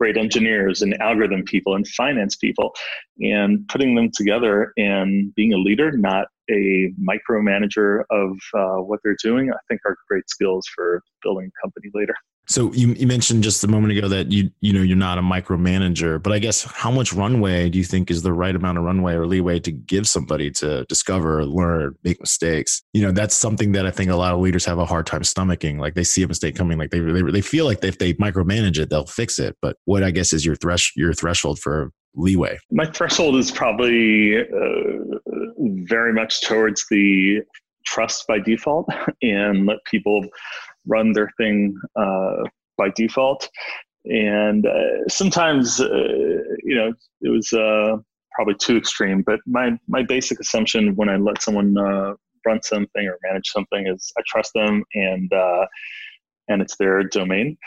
[0.00, 2.74] great engineers and algorithm people and finance people
[3.20, 9.16] and putting them together and being a leader, not a micromanager of uh, what they're
[9.22, 12.14] doing, I think are great skills for building a company later.
[12.50, 15.22] So you, you mentioned just a moment ago that you you know you're not a
[15.22, 18.82] micromanager, but I guess how much runway do you think is the right amount of
[18.82, 22.82] runway or leeway to give somebody to discover, learn, make mistakes?
[22.92, 25.22] You know, that's something that I think a lot of leaders have a hard time
[25.22, 25.78] stomaching.
[25.78, 28.80] Like they see a mistake coming, like they they, they feel like if they micromanage
[28.80, 29.56] it, they'll fix it.
[29.62, 32.58] But what I guess is your thresh your threshold for leeway?
[32.72, 35.18] My threshold is probably uh,
[35.84, 37.42] very much towards the
[37.86, 38.88] trust by default
[39.22, 40.24] and let people
[40.86, 42.44] run their thing uh,
[42.76, 43.48] by default.
[44.04, 45.88] And uh, sometimes, uh,
[46.62, 47.96] you know, it was uh,
[48.32, 49.22] probably too extreme.
[49.22, 52.14] But my my basic assumption when I let someone uh,
[52.46, 55.66] run something or manage something is I trust them and uh,
[56.48, 57.58] and it's their domain.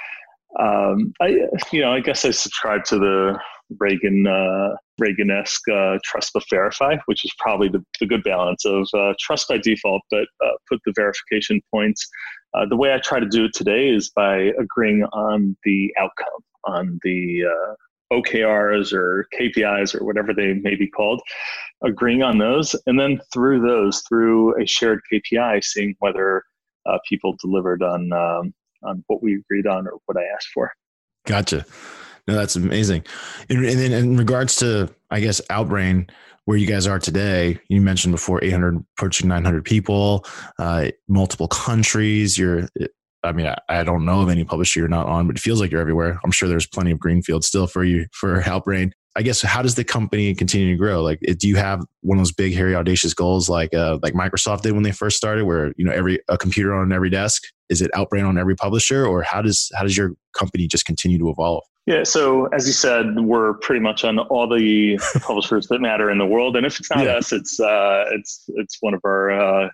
[0.60, 3.39] Um, I you know I guess I subscribe to the
[3.80, 8.88] Reagan uh, Reagan-esque uh, trust but verify, which is probably the, the good balance of
[8.93, 12.08] uh, trust by default, but uh, put the verification points.
[12.54, 16.43] Uh, the way I try to do it today is by agreeing on the outcome,
[16.65, 17.73] on the uh,
[18.13, 21.21] OKRs or KPIs or whatever they may be called,
[21.84, 26.43] agreeing on those, and then through those, through a shared KPI, seeing whether
[26.86, 30.71] uh, people delivered on um, on what we agreed on or what I asked for.
[31.26, 31.65] Gotcha.
[32.28, 33.04] No, that's amazing.
[33.50, 36.10] And, and then in regards to, I guess, Outbrain,
[36.46, 40.26] where you guys are today, you mentioned before 800, approaching 900 people,
[40.60, 42.38] uh, multiple countries.
[42.38, 42.68] You're
[43.24, 45.62] I mean, I, I, don't know of any publisher you're not on, but it feels
[45.62, 46.20] like you're everywhere.
[46.24, 48.92] I'm sure there's plenty of greenfield still for you for Outbrain.
[49.16, 51.02] I guess how does the company continue to grow?
[51.04, 54.62] Like, do you have one of those big, hairy, audacious goals like uh, like Microsoft
[54.62, 57.44] did when they first started, where you know every a computer on every desk?
[57.70, 61.20] Is it Outbrain on every publisher, or how does how does your company just continue
[61.20, 61.64] to evolve?
[61.86, 66.17] Yeah, so as you said, we're pretty much on all the publishers that matter in
[66.17, 67.15] the world, and if it's not yeah.
[67.15, 69.69] us, it's uh, it's it's one of our uh,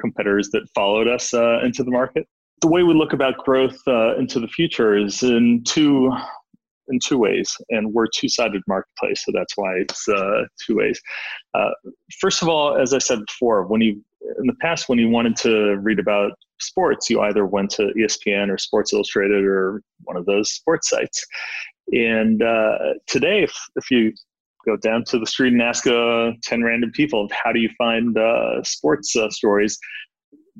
[0.00, 2.26] competitors that followed us uh, into the market
[2.64, 6.10] the way we look about growth uh, into the future is in two
[6.88, 11.00] in two ways, and we're a two-sided marketplace, so that's why it's uh, two ways.
[11.54, 11.70] Uh,
[12.20, 14.02] first of all, as I said before, when you
[14.38, 18.50] in the past when you wanted to read about sports, you either went to ESPN
[18.50, 21.24] or Sports Illustrated or one of those sports sites.
[21.92, 24.12] And uh, today, if, if you
[24.64, 28.16] go down to the street and ask uh, 10 random people how do you find
[28.16, 29.78] uh, sports uh, stories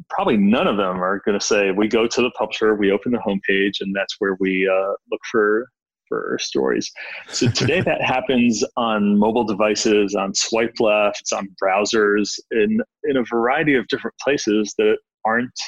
[0.08, 3.12] probably none of them are going to say we go to the publisher, we open
[3.12, 5.68] the homepage, and that's where we uh, look for
[6.08, 6.90] for stories.
[7.28, 13.24] So today that happens on mobile devices, on swipe lefts, on browsers, in in a
[13.24, 15.58] variety of different places that aren't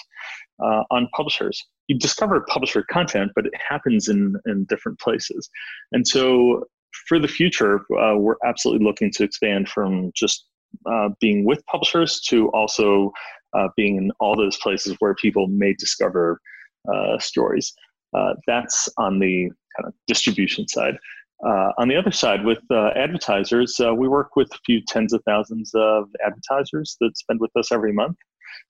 [0.63, 1.63] uh, on publishers.
[1.89, 5.49] You discover publisher content, but it happens in in different places,
[5.93, 6.65] and so
[7.09, 10.47] for the future, uh, we're absolutely looking to expand from just
[10.91, 13.13] uh, being with publishers to also
[13.57, 16.41] uh, being in all those places where people may discover
[16.93, 17.73] uh, stories.
[18.17, 20.97] Uh, that's on the kind of distribution side.
[21.45, 25.23] Uh, on the other side, with uh, advertisers, we work with a few tens of
[25.27, 28.17] thousands of advertisers that spend with us every month.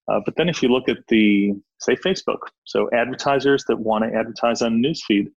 [0.09, 4.63] but then, if you look at the, say, Facebook, so advertisers that want to advertise
[4.63, 5.29] on newsfeed,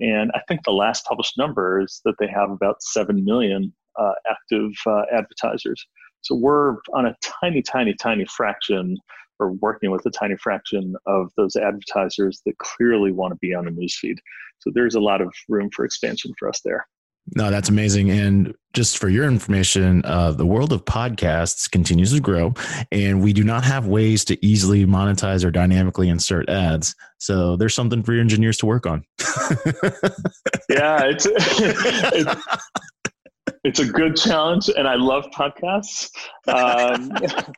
[0.00, 4.12] and I think the last published number is that they have about 7 million uh,
[4.28, 5.84] active uh, advertisers.
[6.22, 8.96] So we're on a tiny, tiny, tiny fraction
[9.40, 13.66] or working with a tiny fraction of those advertisers that clearly want to be on
[13.66, 14.16] a newsfeed.
[14.58, 16.86] So there's a lot of room for expansion for us there.
[17.34, 18.10] No, that's amazing.
[18.10, 22.52] And just for your information, uh, the world of podcasts continues to grow,
[22.92, 26.94] and we do not have ways to easily monetize or dynamically insert ads.
[27.18, 29.04] So there's something for your engineers to work on.
[30.68, 32.46] yeah, it's, it's
[33.64, 36.10] it's a good challenge, and I love podcasts.
[36.46, 37.10] Um,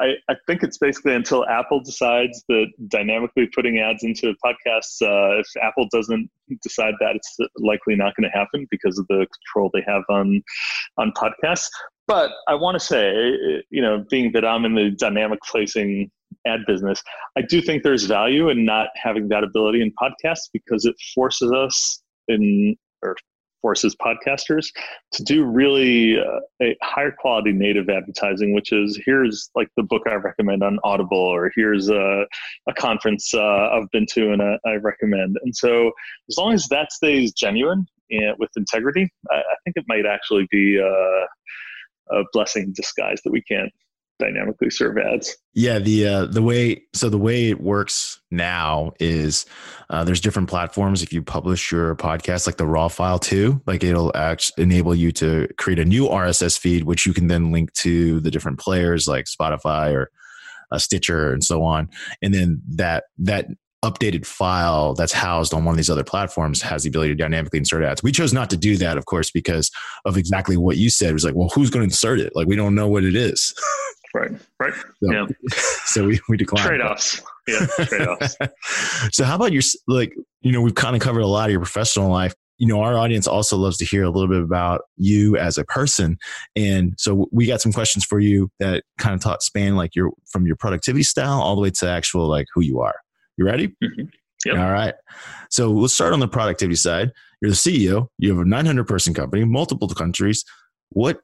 [0.00, 5.40] I, I, think it's basically until Apple decides that dynamically putting ads into podcasts, uh,
[5.40, 6.30] if Apple doesn't
[6.62, 10.42] decide that, it's likely not going to happen because of the control they have on
[10.96, 11.68] on podcasts.
[12.06, 13.12] But I want to say,
[13.70, 16.10] you know, being that I'm in the dynamic placing
[16.46, 17.02] ad business,
[17.36, 21.52] I do think there's value in not having that ability in podcasts because it forces
[21.52, 23.16] us in or
[23.60, 24.66] forces podcasters
[25.12, 30.02] to do really uh, a higher quality native advertising, which is here's like the book
[30.06, 32.24] I recommend on Audible, or here's a,
[32.68, 35.36] a conference uh, I've been to and I, I, recommend.
[35.42, 35.92] And so,
[36.28, 40.46] as long as that stays genuine and with integrity, I, I think it might actually
[40.50, 43.72] be uh, a blessing in disguise that we can't
[44.20, 45.36] dynamically serve ads.
[45.54, 49.46] Yeah, the uh, the way so the way it works now is
[49.88, 51.02] uh, there's different platforms.
[51.02, 55.10] If you publish your podcast, like the raw file too, like it'll actually enable you
[55.12, 59.08] to create a new RSS feed, which you can then link to the different players
[59.08, 60.10] like Spotify or
[60.70, 61.88] uh, Stitcher and so on.
[62.22, 63.46] And then that that
[63.84, 67.58] updated file that's housed on one of these other platforms has the ability to dynamically
[67.58, 68.02] insert ads.
[68.02, 69.70] We chose not to do that, of course, because
[70.04, 71.10] of exactly what you said.
[71.10, 72.32] It was like, well, who's going to insert it?
[72.34, 73.54] Like, we don't know what it is.
[74.14, 74.30] Right.
[74.58, 74.74] Right.
[74.74, 75.26] So, yeah.
[75.86, 76.68] So we, we declined.
[76.68, 77.20] Trade offs.
[77.48, 77.66] Yeah.
[77.84, 78.36] Trade offs.
[79.12, 81.60] so how about your, like, you know, we've kind of covered a lot of your
[81.60, 82.32] professional life.
[82.58, 85.64] You know, our audience also loves to hear a little bit about you as a
[85.64, 86.18] person.
[86.54, 90.10] And so we got some questions for you that kind of taught span like your,
[90.30, 92.96] from your productivity style all the way to actual, like who you are.
[93.36, 93.68] You ready?
[93.82, 94.04] Mm-hmm.
[94.44, 94.56] Yep.
[94.56, 94.94] All right.
[95.50, 97.10] So let's start on the productivity side.
[97.40, 98.08] You're the CEO.
[98.18, 100.44] You have a 900 person company, multiple countries.
[100.90, 101.20] What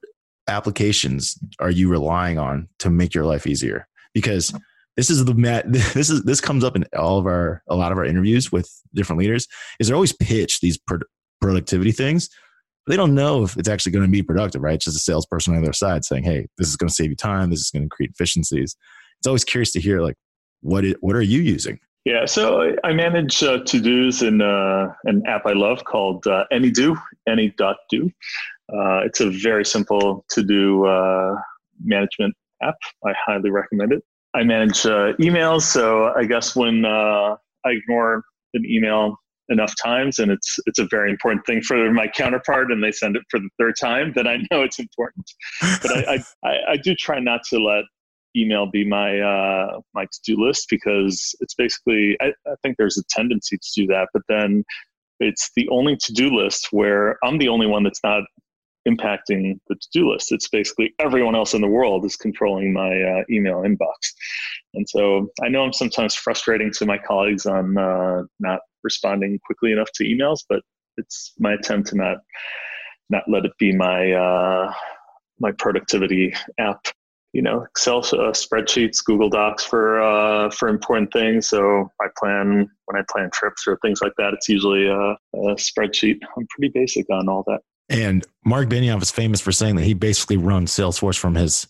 [0.47, 3.87] applications are you relying on to make your life easier?
[4.13, 4.53] Because
[4.95, 5.33] this is the
[5.93, 8.69] this is this comes up in all of our a lot of our interviews with
[8.93, 9.47] different leaders.
[9.79, 10.99] Is they're always pitch these pro-
[11.39, 12.29] productivity things.
[12.87, 14.75] They don't know if it's actually going to be productive, right?
[14.75, 17.09] It's just a salesperson on the other side saying, "Hey, this is going to save
[17.09, 17.49] you time.
[17.49, 18.75] This is going to create efficiencies."
[19.19, 20.15] It's always curious to hear like
[20.61, 21.79] what it, what are you using?
[22.07, 26.45] Yeah, so I manage uh, to dos in uh, an app I love called uh,
[26.53, 26.95] AnyDo,
[27.27, 28.11] any.do.
[28.73, 31.35] Uh, it's a very simple to do uh,
[31.83, 32.33] management
[32.63, 32.77] app.
[33.05, 34.03] I highly recommend it.
[34.33, 37.35] I manage uh, emails, so I guess when uh,
[37.65, 39.17] I ignore an email
[39.49, 43.17] enough times and it's it's a very important thing for my counterpart and they send
[43.17, 45.25] it for the third time then i know it's important
[45.81, 47.85] but I, I, I do try not to let
[48.37, 53.03] email be my uh, my to-do list because it's basically I, I think there's a
[53.09, 54.63] tendency to do that but then
[55.19, 58.23] it's the only to-do list where i'm the only one that's not
[58.87, 60.31] impacting the to-do list.
[60.31, 63.97] It's basically everyone else in the world is controlling my uh, email inbox.
[64.73, 69.71] And so i know i'm sometimes frustrating to my colleagues on uh, not responding quickly
[69.71, 70.61] enough to emails but
[70.97, 72.17] it's my attempt to not
[73.09, 74.71] not let it be my uh,
[75.39, 76.85] my productivity app
[77.37, 81.47] you know excel uh, spreadsheets google docs for uh, for important things.
[81.47, 85.55] So i plan when i plan trips or things like that it's usually a, a
[85.55, 86.19] spreadsheet.
[86.35, 87.59] I'm pretty basic on all that.
[87.89, 91.67] And mark benioff is famous for saying that he basically runs salesforce from his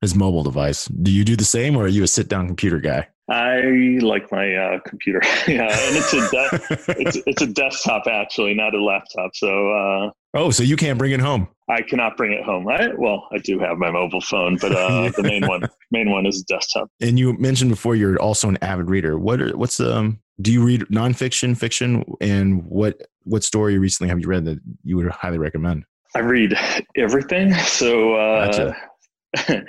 [0.00, 0.86] his mobile device.
[0.86, 4.30] Do you do the same or are you a sit down computer guy I like
[4.30, 5.20] my uh, computer.
[5.48, 9.30] yeah, and it's a de- it's it's a desktop actually, not a laptop.
[9.34, 11.48] So uh, oh, so you can't bring it home?
[11.68, 12.68] I cannot bring it home.
[12.68, 16.26] I well, I do have my mobile phone, but uh, the main one main one
[16.26, 16.90] is a desktop.
[17.00, 19.18] And you mentioned before you're also an avid reader.
[19.18, 24.10] What are, what's the um, do you read nonfiction, fiction, and what what story recently
[24.10, 25.84] have you read that you would highly recommend?
[26.14, 26.54] I read
[26.96, 27.54] everything.
[27.54, 28.76] So uh, gotcha.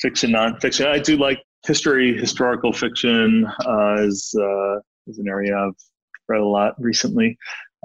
[0.00, 0.86] fiction, nonfiction.
[0.86, 5.72] I do like history, historical fiction uh, is uh, is an area I've
[6.28, 7.36] read a lot recently.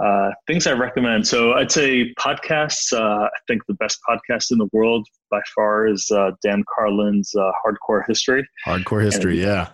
[0.04, 1.28] Uh, things I recommend.
[1.28, 2.92] So I'd say podcasts.
[2.92, 7.32] Uh, I think the best podcast in the world by far is uh, Dan Carlin's
[7.36, 8.48] uh, Hardcore History.
[8.66, 9.68] Hardcore History, and, yeah.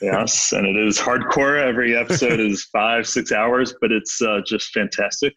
[0.00, 1.60] Yes, and it is hardcore.
[1.60, 5.32] Every episode is five, six hours, but it's uh, just fantastic.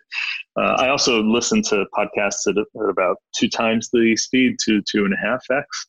[0.58, 5.06] Uh, I also listen to podcasts at, at, about two times the speed, two, two
[5.06, 5.88] and a half X.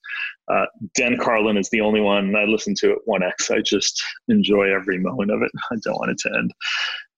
[0.49, 0.66] Uh,
[0.97, 3.55] Dan Carlin is the only one I listen to at 1x.
[3.55, 5.51] I just enjoy every moment of it.
[5.70, 6.53] I don't want it to end.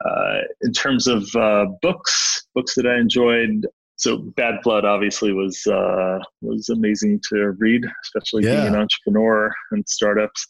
[0.04, 5.66] Uh, in terms of uh, books, books that I enjoyed, so Bad Blood obviously was
[5.66, 8.62] uh, was amazing to read, especially yeah.
[8.62, 10.46] being an entrepreneur and startups.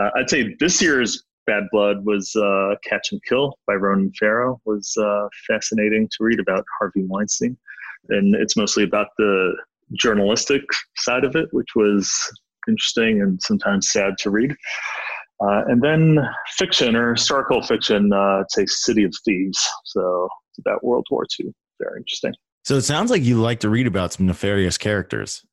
[0.00, 4.60] Uh, I'd say this year's Bad Blood was uh, Catch and Kill by Ronan Farrow
[4.64, 7.56] was uh, fascinating to read about Harvey Weinstein,
[8.10, 9.54] and it's mostly about the
[9.98, 10.62] journalistic
[10.96, 12.12] side of it, which was
[12.68, 14.54] interesting and sometimes sad to read.
[15.40, 16.18] Uh, and then
[16.56, 19.68] fiction or historical fiction, uh, say City of Thieves.
[19.84, 21.52] So it's about World War II.
[21.80, 22.32] Very interesting.
[22.64, 25.44] So it sounds like you like to read about some nefarious characters.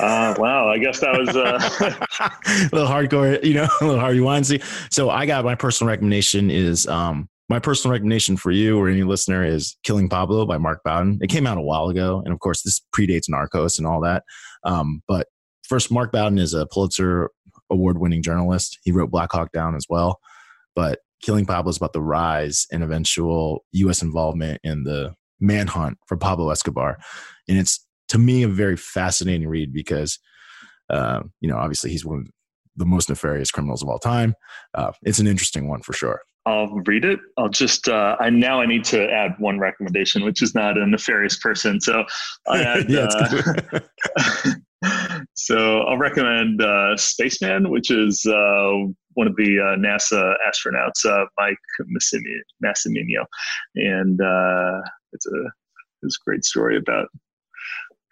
[0.00, 1.58] uh, wow, I guess that was uh...
[1.80, 4.60] a little hardcore, you know, a little Harvey Weinstein.
[4.90, 9.04] So I got my personal recommendation is um, my personal recommendation for you or any
[9.04, 11.18] listener is Killing Pablo by Mark Bowden.
[11.22, 12.20] It came out a while ago.
[12.24, 14.24] And of course, this predates Narcos and all that.
[14.64, 15.28] Um, but
[15.62, 17.30] first, Mark Bowden is a Pulitzer
[17.70, 18.78] award winning journalist.
[18.82, 20.18] He wrote Black Hawk Down as well.
[20.74, 24.02] But Killing Pablo is about the rise and eventual U.S.
[24.02, 26.98] involvement in the manhunt for Pablo Escobar.
[27.48, 30.18] And it's, to me, a very fascinating read because,
[30.90, 32.26] uh, you know, obviously he's one of
[32.76, 34.34] the most nefarious criminals of all time.
[34.74, 36.20] Uh, it's an interesting one for sure.
[36.46, 37.18] I'll read it.
[37.36, 40.86] I'll just uh, I now I need to add one recommendation, which is not a
[40.86, 41.80] nefarious person.
[41.80, 42.04] So
[42.46, 43.08] I add, yeah,
[44.14, 44.50] uh,
[45.34, 48.86] so I'll recommend uh, Spaceman, which is uh,
[49.16, 51.56] one of the uh, NASA astronauts, uh, Mike
[52.62, 53.24] Massimino,
[53.74, 54.20] and
[55.12, 55.44] it's a
[56.02, 57.08] it's a great story about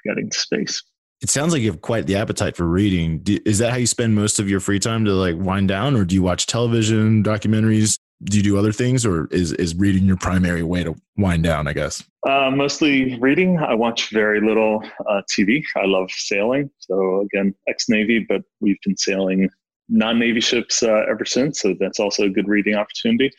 [0.05, 0.83] getting to space.
[1.21, 3.23] It sounds like you have quite the appetite for reading.
[3.47, 6.05] is that how you spend most of your free time to like wind down, or
[6.05, 7.99] do you watch television, documentaries?
[8.25, 11.67] do you do other things or is, is reading your primary way to wind down
[11.67, 17.21] i guess uh, mostly reading i watch very little uh, tv i love sailing so
[17.21, 19.49] again ex-navy but we've been sailing
[19.89, 23.31] non-navy ships uh, ever since so that's also a good reading opportunity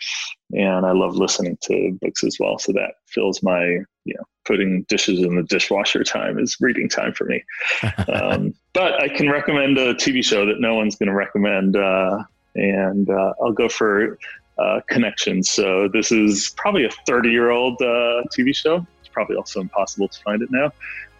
[0.53, 3.63] and i love listening to books as well so that fills my
[4.05, 7.43] you know putting dishes in the dishwasher time is reading time for me
[8.13, 12.23] um, but i can recommend a tv show that no one's going to recommend uh,
[12.55, 14.17] and uh, I'll go for
[14.57, 15.49] uh, connections.
[15.49, 18.85] So this is probably a 30 year old uh, TV show.
[18.99, 20.71] It's probably also impossible to find it now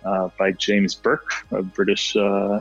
[0.05, 2.59] uh, by James Burke, a British uh,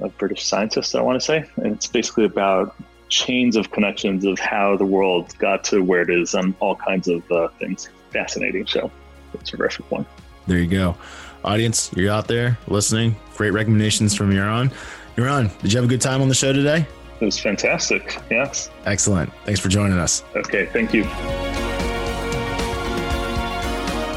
[0.00, 1.44] a British scientist, I want to say.
[1.56, 2.74] And it's basically about
[3.08, 7.08] chains of connections of how the world got to where it is and all kinds
[7.08, 7.88] of uh, things.
[8.12, 8.90] Fascinating show.
[9.34, 10.06] It's a terrific one.
[10.46, 10.96] There you go.
[11.44, 13.16] Audience, you're out there listening.
[13.36, 14.72] Great recommendations from Yaron.
[15.16, 16.86] Yaron, did you have a good time on the show today?
[17.20, 18.18] It was fantastic.
[18.30, 18.70] Yes.
[18.86, 19.32] Excellent.
[19.44, 20.22] Thanks for joining us.
[20.36, 20.66] Okay.
[20.66, 21.04] Thank you.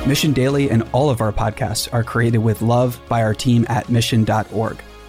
[0.07, 3.89] Mission Daily and all of our podcasts are created with love by our team at
[3.89, 4.82] mission.org.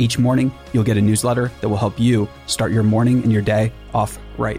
[0.00, 3.42] Each morning, you'll get a newsletter that will help you start your morning and your
[3.42, 4.58] day off right.